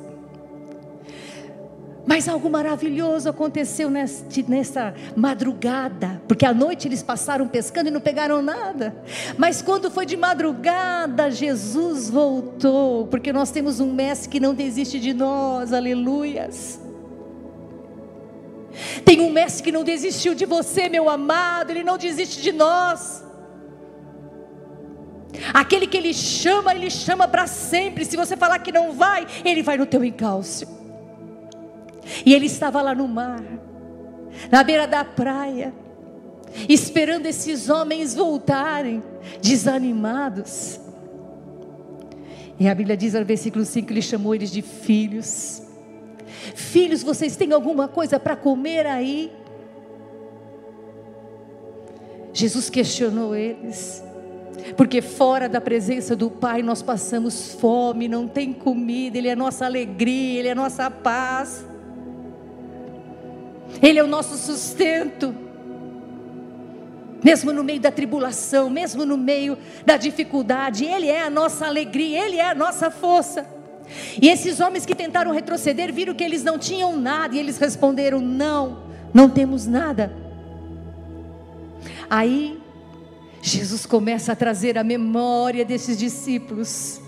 [2.06, 8.00] Mas algo maravilhoso aconteceu neste, nessa madrugada, porque à noite eles passaram pescando e não
[8.00, 8.96] pegaram nada.
[9.38, 15.00] Mas quando foi de madrugada, Jesus voltou, porque nós temos um mestre que não desiste
[15.00, 16.80] de nós, aleluias.
[19.04, 23.24] Tem um mestre que não desistiu de você, meu amado, ele não desiste de nós.
[25.54, 28.06] Aquele que ele chama, ele chama para sempre.
[28.06, 30.66] Se você falar que não vai, ele vai no teu encalço.
[32.26, 33.44] E ele estava lá no mar,
[34.52, 35.74] na beira da praia,
[36.70, 39.04] esperando esses homens voltarem,
[39.42, 40.80] desanimados.
[42.60, 45.62] E a Bíblia diz no versículo 5 que ele chamou eles de filhos.
[46.54, 49.32] Filhos, vocês têm alguma coisa para comer aí?
[52.34, 54.04] Jesus questionou eles.
[54.76, 59.66] Porque fora da presença do Pai nós passamos fome, não tem comida, Ele é nossa
[59.66, 61.66] alegria, Ele é nossa paz.
[63.82, 65.36] Ele é o nosso sustento.
[67.24, 72.26] Mesmo no meio da tribulação, mesmo no meio da dificuldade, Ele é a nossa alegria,
[72.26, 73.46] Ele é a nossa força.
[74.22, 78.20] E esses homens que tentaram retroceder viram que eles não tinham nada, e eles responderam:
[78.20, 80.12] Não, não temos nada.
[82.10, 82.60] Aí,
[83.46, 87.00] Jesus começa a trazer a memória desses discípulos,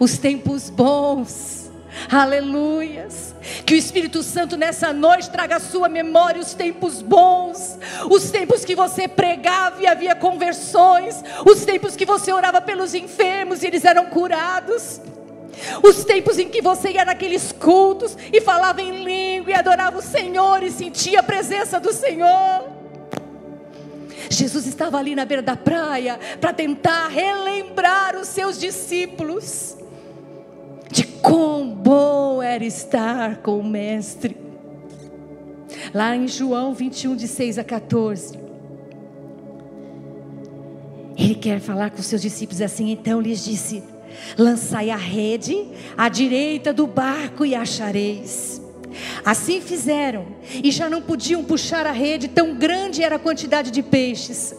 [0.00, 1.70] os tempos bons,
[2.10, 3.34] Aleluias.
[3.64, 7.78] Que o Espírito Santo nessa noite traga à sua memória os tempos bons,
[8.10, 13.62] os tempos que você pregava e havia conversões, os tempos que você orava pelos enfermos
[13.62, 15.00] e eles eram curados.
[15.82, 20.02] Os tempos em que você ia naqueles cultos e falava em língua e adorava o
[20.02, 22.81] Senhor e sentia a presença do Senhor.
[24.32, 29.76] Jesus estava ali na beira da praia para tentar relembrar os seus discípulos
[30.90, 34.36] de quão bom era estar com o Mestre.
[35.92, 38.38] Lá em João 21, de 6 a 14.
[41.16, 43.82] Ele quer falar com os seus discípulos assim, então lhes disse:
[44.38, 48.61] Lançai a rede à direita do barco e achareis.
[49.24, 50.26] Assim fizeram,
[50.62, 54.54] e já não podiam puxar a rede, tão grande era a quantidade de peixes.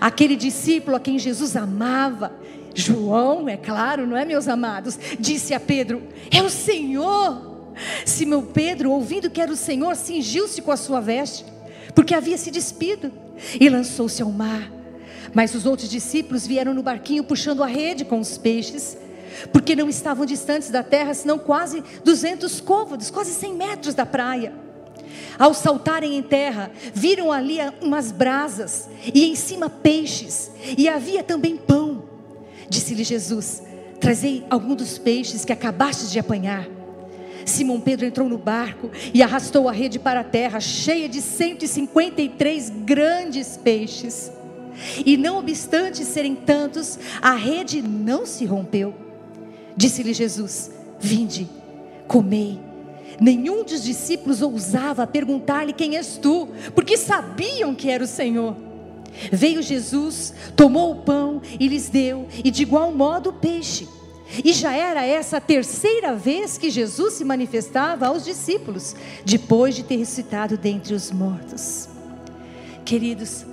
[0.00, 2.32] Aquele discípulo a quem Jesus amava
[2.74, 4.98] João, é claro, não é, meus amados?
[5.18, 7.50] Disse a Pedro: É o Senhor.
[8.04, 11.44] Simão Pedro, ouvindo que era o Senhor, cingiu-se com a sua veste,
[11.94, 13.10] porque havia se despido,
[13.58, 14.70] e lançou-se ao mar.
[15.32, 18.96] Mas os outros discípulos vieram no barquinho puxando a rede com os peixes,
[19.52, 24.52] porque não estavam distantes da terra, senão quase 200 côvados, quase 100 metros da praia.
[25.38, 31.56] Ao saltarem em terra, viram ali umas brasas e em cima peixes, e havia também
[31.56, 32.04] pão.
[32.68, 33.62] Disse-lhe Jesus:
[34.00, 36.68] Trazei algum dos peixes que acabastes de apanhar.
[37.44, 42.70] Simão Pedro entrou no barco e arrastou a rede para a terra, cheia de 153
[42.84, 44.30] grandes peixes.
[45.04, 48.94] E não obstante serem tantos, a rede não se rompeu.
[49.76, 51.48] Disse-lhe Jesus: Vinde,
[52.06, 52.58] comei.
[53.20, 56.48] Nenhum dos discípulos ousava perguntar-lhe: Quem és tu?
[56.74, 58.56] Porque sabiam que era o Senhor.
[59.30, 63.86] Veio Jesus, tomou o pão e lhes deu, e de igual modo o peixe.
[64.42, 69.82] E já era essa a terceira vez que Jesus se manifestava aos discípulos, depois de
[69.82, 71.88] ter ressuscitado dentre os mortos.
[72.84, 73.44] Queridos,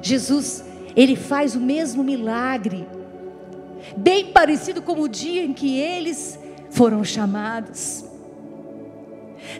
[0.00, 0.62] Jesus,
[0.94, 2.86] ele faz o mesmo milagre,
[3.96, 6.38] bem parecido com o dia em que eles
[6.70, 8.04] foram chamados.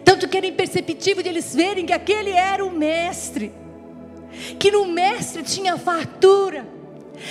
[0.05, 3.53] Tanto que era imperceptível de eles verem que aquele era o mestre,
[4.59, 6.67] que no mestre tinha fartura,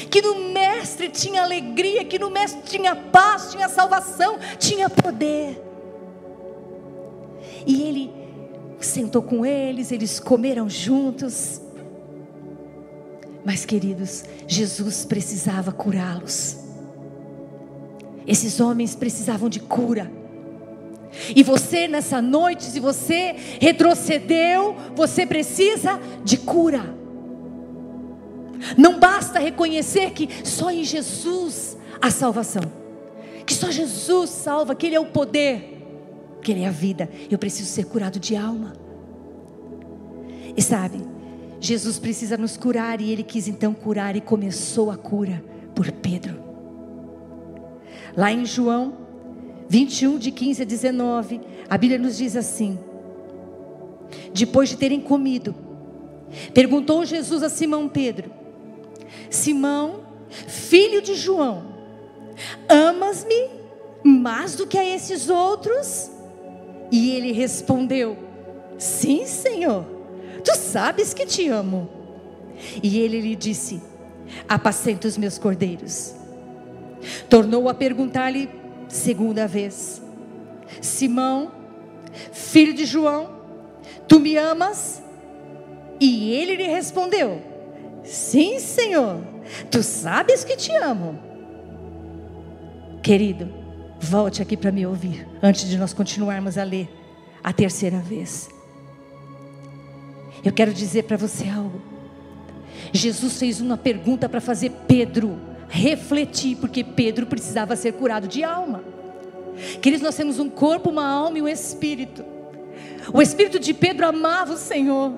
[0.09, 5.61] que no mestre tinha alegria, que no mestre tinha paz, tinha salvação, tinha poder.
[7.65, 8.11] E ele
[8.79, 11.61] sentou com eles, eles comeram juntos.
[13.43, 16.64] Mas, queridos, Jesus precisava curá-los.
[18.27, 20.11] Esses homens precisavam de cura.
[21.35, 26.95] E você nessa noite, se você retrocedeu, você precisa de cura.
[28.77, 32.63] Não basta reconhecer que só em Jesus há salvação.
[33.45, 35.77] Que só Jesus salva, que Ele é o poder,
[36.41, 37.09] que Ele é a vida.
[37.29, 38.73] Eu preciso ser curado de alma.
[40.57, 41.01] E sabe,
[41.59, 45.43] Jesus precisa nos curar e Ele quis então curar e começou a cura
[45.75, 46.44] por Pedro.
[48.15, 49.05] Lá em João
[49.67, 52.79] 21, de 15 a 19, a Bíblia nos diz assim:
[54.33, 55.55] Depois de terem comido,
[56.53, 58.31] perguntou Jesus a Simão Pedro:
[59.29, 61.65] Simão, filho de João,
[62.69, 63.49] amas-me
[64.03, 66.11] mais do que a esses outros?
[66.91, 68.17] E ele respondeu:
[68.77, 69.85] Sim, Senhor,
[70.43, 71.89] tu sabes que te amo.
[72.81, 73.81] E ele lhe disse:
[74.47, 76.15] Apacenta os meus cordeiros.
[77.29, 78.49] Tornou a perguntar-lhe
[78.87, 80.01] segunda vez:
[80.81, 81.51] Simão,
[82.31, 83.29] filho de João,
[84.07, 85.01] tu me amas?
[85.99, 87.41] E ele lhe respondeu:
[88.03, 89.21] Sim, Senhor,
[89.71, 91.19] tu sabes que te amo.
[93.01, 93.49] Querido,
[93.99, 96.89] volte aqui para me ouvir, antes de nós continuarmos a ler
[97.43, 98.49] a terceira vez.
[100.43, 101.81] Eu quero dizer para você algo.
[102.91, 108.83] Jesus fez uma pergunta para fazer Pedro refletir, porque Pedro precisava ser curado de alma.
[109.81, 112.23] Queridos, nós temos um corpo, uma alma e um espírito.
[113.13, 115.13] O espírito de Pedro amava o Senhor,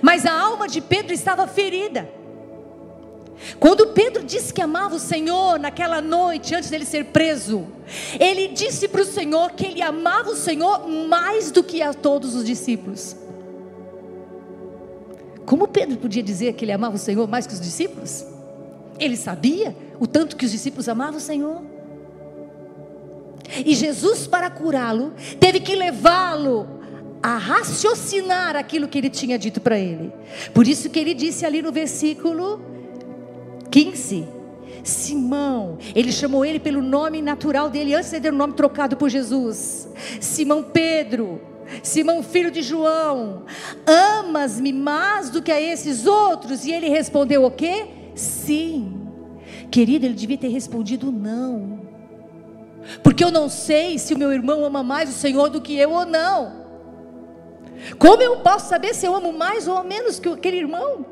[0.00, 2.08] mas a alma de Pedro estava ferida.
[3.58, 7.66] Quando Pedro disse que amava o Senhor naquela noite, antes dele ser preso,
[8.18, 12.34] ele disse para o Senhor que ele amava o Senhor mais do que a todos
[12.34, 13.16] os discípulos.
[15.44, 18.24] Como Pedro podia dizer que ele amava o Senhor mais que os discípulos?
[18.98, 21.62] Ele sabia o tanto que os discípulos amavam o Senhor.
[23.64, 26.66] E Jesus, para curá-lo, teve que levá-lo
[27.22, 30.12] a raciocinar aquilo que ele tinha dito para ele.
[30.52, 32.60] Por isso que ele disse ali no versículo
[33.70, 34.26] 15:
[34.82, 39.08] Simão, ele chamou ele pelo nome natural dele, antes de ter o nome trocado por
[39.08, 39.88] Jesus.
[40.20, 41.40] Simão Pedro,
[41.80, 43.44] Simão filho de João,
[43.86, 46.64] amas-me mais do que a esses outros?
[46.64, 47.86] E ele respondeu o quê?
[48.16, 49.01] Sim.
[49.72, 51.80] Querido, ele devia ter respondido não.
[53.02, 55.92] Porque eu não sei se o meu irmão ama mais o Senhor do que eu
[55.92, 56.60] ou não.
[57.98, 61.06] Como eu posso saber se eu amo mais ou menos que aquele irmão?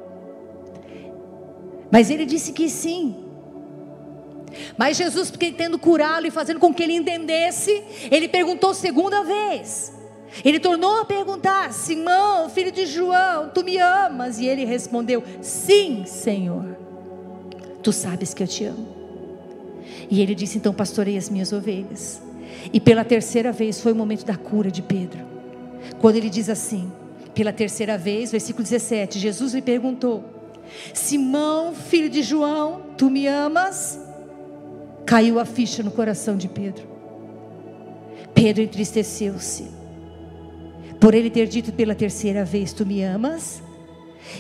[1.91, 3.25] Mas ele disse que sim.
[4.77, 9.91] Mas Jesus, tendo curá-lo e fazendo com que ele entendesse, ele perguntou segunda vez.
[10.45, 14.39] Ele tornou a perguntar: Simão, filho de João, tu me amas?
[14.39, 16.80] E ele respondeu: Sim, Senhor.
[17.83, 18.87] Tu sabes que eu te amo.
[20.11, 22.23] E ele disse: Então pastorei as minhas ovelhas.
[22.73, 25.21] E pela terceira vez foi o momento da cura de Pedro.
[26.01, 26.91] Quando ele diz assim,
[27.35, 30.25] pela terceira vez, versículo 17: Jesus lhe perguntou:
[30.93, 33.99] Simão, filho de João, tu me amas?
[35.07, 36.89] Caiu a ficha no coração de Pedro.
[38.35, 39.65] Pedro entristeceu-se.
[41.01, 43.63] Por ele ter dito pela terceira vez: Tu me amas?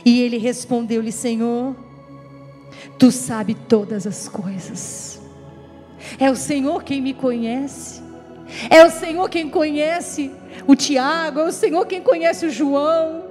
[0.04, 1.74] E ele respondeu-lhe: Senhor,
[3.00, 5.18] tu sabes todas as coisas.
[6.18, 8.02] É o Senhor quem me conhece.
[8.68, 10.30] É o Senhor quem conhece
[10.66, 13.24] o Tiago, é o Senhor quem conhece o João,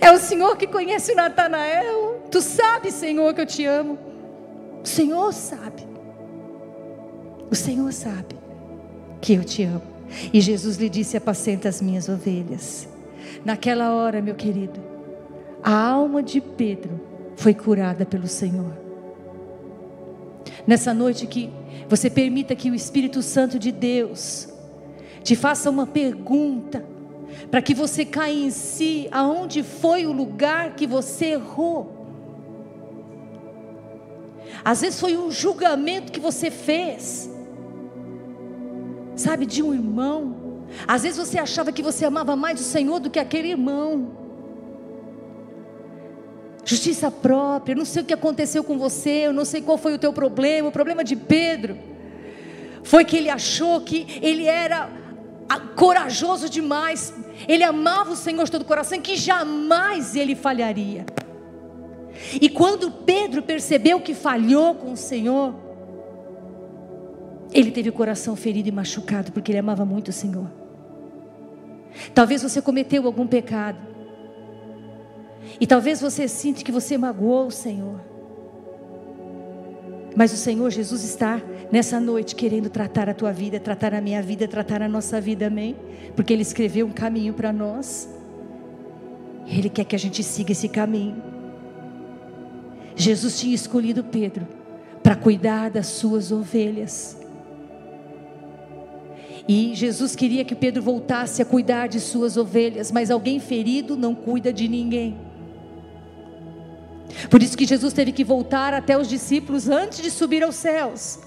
[0.00, 2.22] é o Senhor que conhece o Natanael.
[2.30, 3.98] Tu sabes, Senhor, que eu te amo.
[4.84, 5.88] O Senhor sabe.
[7.50, 8.36] O Senhor sabe
[9.20, 9.82] que eu te amo.
[10.32, 12.86] E Jesus lhe disse: Apacenta as minhas ovelhas.
[13.44, 14.80] Naquela hora, meu querido,
[15.62, 17.00] a alma de Pedro
[17.36, 18.87] foi curada pelo Senhor.
[20.68, 21.50] Nessa noite que
[21.88, 24.50] você permita que o Espírito Santo de Deus
[25.22, 26.84] te faça uma pergunta,
[27.50, 31.96] para que você caia em si, aonde foi o lugar que você errou.
[34.62, 37.30] Às vezes foi um julgamento que você fez.
[39.16, 40.66] sabe, de um irmão.
[40.86, 44.17] Às vezes você achava que você amava mais o Senhor do que aquele irmão.
[46.68, 49.98] Justiça própria, não sei o que aconteceu com você, eu não sei qual foi o
[49.98, 50.68] teu problema.
[50.68, 51.78] O problema de Pedro
[52.82, 54.90] foi que ele achou que ele era
[55.74, 57.14] corajoso demais,
[57.48, 61.06] ele amava o Senhor de todo o coração, que jamais ele falharia.
[62.38, 65.54] E quando Pedro percebeu que falhou com o Senhor,
[67.50, 70.50] ele teve o coração ferido e machucado, porque ele amava muito o Senhor.
[72.12, 73.87] Talvez você cometeu algum pecado,
[75.60, 78.00] e talvez você sinta que você magoou o Senhor.
[80.16, 81.40] Mas o Senhor Jesus está
[81.70, 85.46] nessa noite querendo tratar a tua vida, tratar a minha vida, tratar a nossa vida,
[85.46, 85.76] amém?
[86.16, 88.08] Porque Ele escreveu um caminho para nós.
[89.46, 91.22] Ele quer que a gente siga esse caminho.
[92.96, 94.46] Jesus tinha escolhido Pedro
[95.02, 97.16] para cuidar das suas ovelhas.
[99.46, 104.14] E Jesus queria que Pedro voltasse a cuidar de suas ovelhas, mas alguém ferido não
[104.14, 105.27] cuida de ninguém.
[107.28, 111.18] Por isso que Jesus teve que voltar até os discípulos antes de subir aos céus.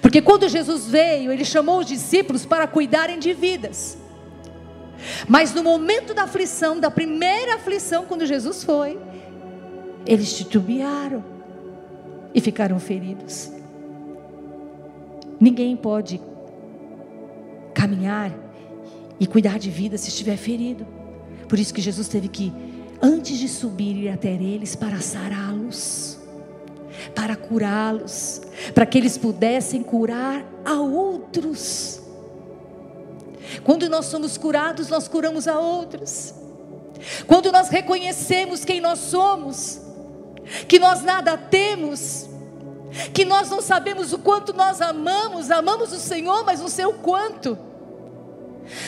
[0.00, 3.96] Porque quando Jesus veio, ele chamou os discípulos para cuidarem de vidas.
[5.28, 8.98] Mas no momento da aflição, da primeira aflição, quando Jesus foi,
[10.06, 11.24] eles titubearam
[12.34, 13.50] e ficaram feridos.
[15.40, 16.20] Ninguém pode
[17.74, 18.32] caminhar
[19.20, 20.86] e cuidar de vida se estiver ferido.
[21.48, 22.52] Por isso que Jesus teve que,
[23.00, 26.18] antes de subir, ir até eles para sará-los,
[27.14, 28.40] para curá-los,
[28.74, 32.00] para que eles pudessem curar a outros.
[33.64, 36.34] Quando nós somos curados, nós curamos a outros.
[37.26, 39.80] Quando nós reconhecemos quem nós somos,
[40.66, 42.28] que nós nada temos,
[43.12, 46.94] que nós não sabemos o quanto nós amamos, amamos o Senhor, mas não sei o
[46.94, 47.58] quanto.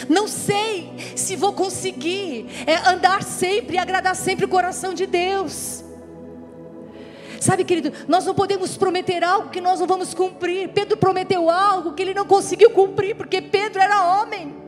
[0.09, 5.85] Não sei se vou conseguir é, andar sempre e agradar sempre o coração de Deus.
[7.41, 10.69] Sabe, querido, nós não podemos prometer algo que nós não vamos cumprir.
[10.69, 14.61] Pedro prometeu algo que ele não conseguiu cumprir, porque Pedro era homem.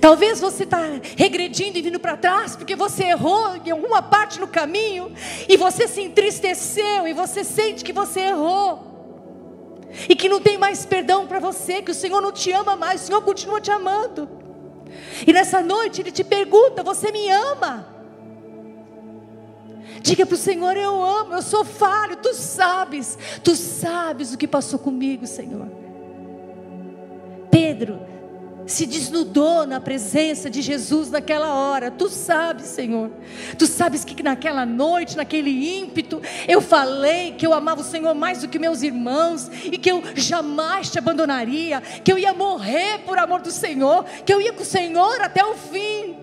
[0.00, 0.80] Talvez você está
[1.16, 5.12] regredindo e vindo para trás porque você errou em alguma parte no caminho
[5.48, 8.87] e você se entristeceu e você sente que você errou
[10.08, 13.02] e que não tem mais perdão para você, que o Senhor não te ama mais,
[13.02, 14.28] o Senhor continua te amando.
[15.26, 17.86] E nessa noite Ele te pergunta: Você me ama?
[20.02, 24.46] Diga para o Senhor: Eu amo, eu sou falho, tu sabes, tu sabes o que
[24.46, 25.68] passou comigo, Senhor.
[27.50, 28.00] Pedro
[28.68, 31.90] se desnudou na presença de Jesus naquela hora.
[31.90, 33.10] Tu sabes, Senhor.
[33.58, 38.42] Tu sabes que naquela noite, naquele ímpeto, eu falei que eu amava o Senhor mais
[38.42, 43.18] do que meus irmãos e que eu jamais te abandonaria, que eu ia morrer por
[43.18, 46.18] amor do Senhor, que eu ia com o Senhor até o fim.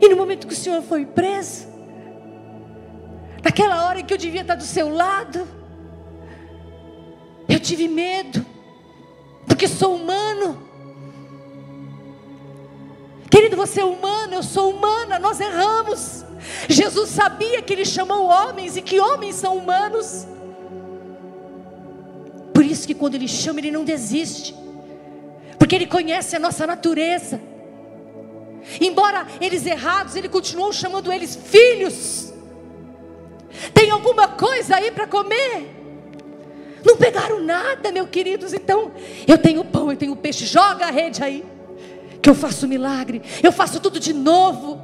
[0.00, 1.68] E no momento que o Senhor foi preso,
[3.44, 5.46] naquela hora em que eu devia estar do seu lado,
[7.48, 8.57] eu tive medo
[9.58, 10.56] porque sou humano.
[13.28, 16.24] Querido, você é humano, eu sou humana, nós erramos.
[16.68, 20.28] Jesus sabia que Ele chamou homens e que homens são humanos.
[22.54, 24.54] Por isso que quando Ele chama, Ele não desiste,
[25.58, 27.40] porque Ele conhece a nossa natureza.
[28.80, 32.32] Embora eles errados, Ele continuou chamando eles filhos.
[33.74, 35.77] Tem alguma coisa aí para comer?
[36.84, 38.52] Não pegaram nada, meus queridos.
[38.52, 38.92] Então,
[39.26, 40.46] eu tenho pão, eu tenho peixe.
[40.46, 41.44] Joga a rede aí.
[42.22, 43.22] Que eu faço milagre.
[43.42, 44.80] Eu faço tudo de novo.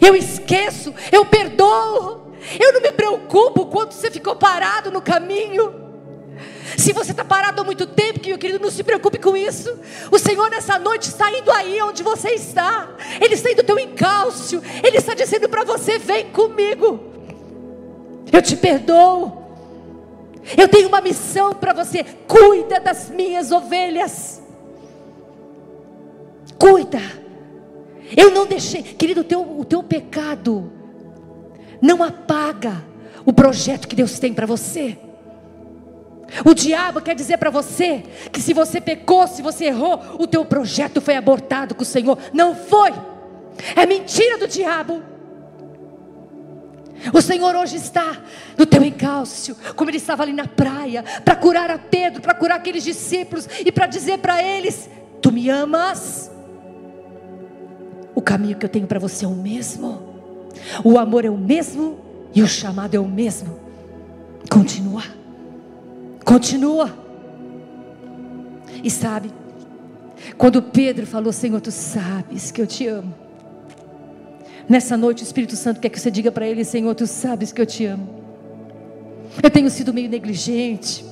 [0.00, 2.32] Eu esqueço, eu perdoo.
[2.58, 5.88] Eu não me preocupo quando você ficou parado no caminho.
[6.76, 9.78] Se você está parado há muito tempo, meu querido, não se preocupe com isso.
[10.10, 12.88] O Senhor nessa noite está indo aí onde você está.
[13.20, 14.62] Ele está indo teu encalço.
[14.82, 17.00] Ele está dizendo para você: vem comigo.
[18.32, 19.47] Eu te perdoo.
[20.56, 22.04] Eu tenho uma missão para você.
[22.26, 24.42] Cuida das minhas ovelhas.
[26.58, 27.00] Cuida.
[28.16, 30.72] Eu não deixei, querido, o teu, o teu pecado
[31.80, 32.84] não apaga
[33.24, 34.98] o projeto que Deus tem para você.
[36.44, 40.44] O diabo quer dizer para você que se você pecou, se você errou, o teu
[40.44, 42.18] projeto foi abortado com o Senhor.
[42.32, 42.92] Não foi.
[43.74, 45.02] É mentira do diabo.
[47.12, 48.20] O Senhor hoje está
[48.56, 52.56] no teu encalço, como ele estava ali na praia, para curar a Pedro, para curar
[52.56, 54.88] aqueles discípulos e para dizer para eles:
[55.22, 56.30] Tu me amas?
[58.14, 60.02] O caminho que eu tenho para você é o mesmo,
[60.84, 61.98] o amor é o mesmo
[62.34, 63.58] e o chamado é o mesmo.
[64.50, 65.04] Continua,
[66.24, 67.06] continua.
[68.82, 69.32] E sabe,
[70.36, 73.27] quando Pedro falou, Senhor, tu sabes que eu te amo.
[74.68, 77.60] Nessa noite o Espírito Santo quer que você diga para ele, Senhor, tu sabes que
[77.60, 78.08] eu te amo.
[79.42, 81.04] Eu tenho sido meio negligente.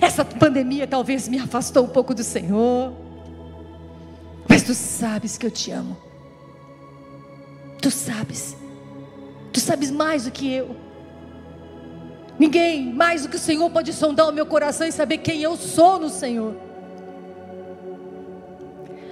[0.00, 2.92] Essa pandemia talvez me afastou um pouco do Senhor.
[4.48, 5.96] Mas tu sabes que eu te amo.
[7.80, 8.56] Tu sabes.
[9.52, 10.76] Tu sabes mais do que eu.
[12.38, 15.56] Ninguém mais do que o Senhor pode sondar o meu coração e saber quem eu
[15.56, 16.54] sou no Senhor.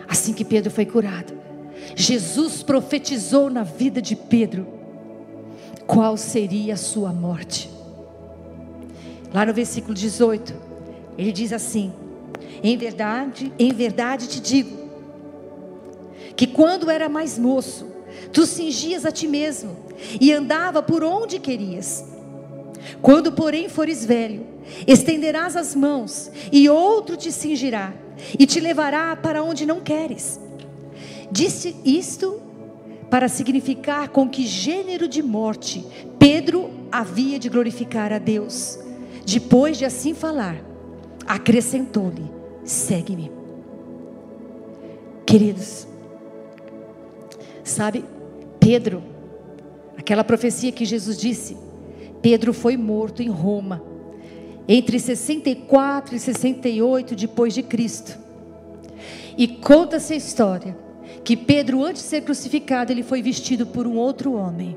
[0.07, 1.33] Assim que Pedro foi curado,
[1.97, 4.67] Jesus profetizou na vida de Pedro
[5.87, 7.71] qual seria a sua morte.
[9.33, 10.55] Lá no versículo 18,
[11.19, 11.93] ele diz assim:
[12.63, 14.85] Em verdade, em verdade te digo,
[16.37, 17.87] que quando era mais moço,
[18.33, 19.77] tu cingias a ti mesmo
[20.21, 22.05] e andava por onde querias.
[23.01, 24.47] Quando, porém, fores velho,
[24.87, 27.93] estenderás as mãos, e outro te cingirá,
[28.39, 30.41] e te levará para onde não queres.
[31.35, 32.41] Disse isto
[33.11, 35.85] para significar com que gênero de morte
[36.17, 38.79] Pedro havia de glorificar a Deus.
[39.27, 40.65] Depois de assim falar,
[41.27, 42.31] acrescentou-lhe:
[42.63, 43.33] segue-me.
[45.27, 45.89] Queridos,
[47.65, 48.05] sabe,
[48.61, 49.03] Pedro,
[49.97, 51.57] aquela profecia que Jesus disse,
[52.23, 53.83] Pedro foi morto em Roma,
[54.69, 58.17] entre 64 e 68 depois de Cristo.
[59.37, 60.84] E conta-se a história
[61.25, 64.77] que Pedro, antes de ser crucificado, ele foi vestido por um outro homem.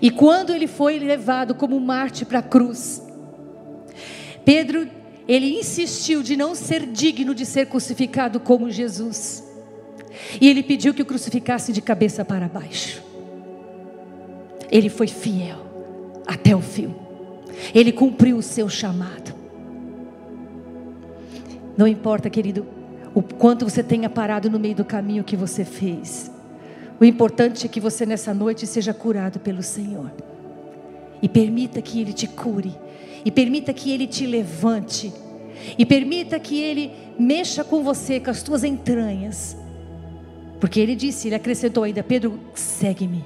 [0.00, 3.02] E quando ele foi levado como Marte para a cruz,
[4.44, 4.88] Pedro,
[5.26, 9.44] ele insistiu de não ser digno de ser crucificado como Jesus.
[10.40, 13.02] E ele pediu que o crucificassem de cabeça para baixo.
[14.70, 15.58] Ele foi fiel
[16.26, 16.94] até o fim.
[17.74, 19.34] Ele cumpriu o seu chamado.
[21.76, 22.77] Não importa, querido,
[23.18, 26.30] o quanto você tenha parado no meio do caminho que você fez.
[27.00, 30.12] O importante é que você nessa noite seja curado pelo Senhor.
[31.20, 32.74] E permita que Ele te cure
[33.24, 35.12] e permita que Ele te levante,
[35.76, 39.56] e permita que Ele mexa com você, com as tuas entranhas,
[40.60, 43.24] porque Ele disse, Ele acrescentou ainda: Pedro, segue-me.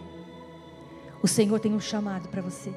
[1.22, 2.72] O Senhor tem um chamado para você.